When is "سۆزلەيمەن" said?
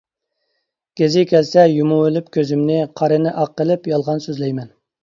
4.29-4.77